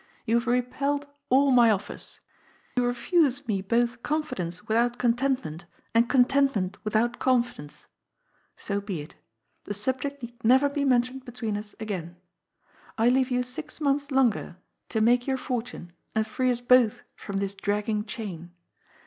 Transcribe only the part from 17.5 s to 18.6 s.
dragging chain.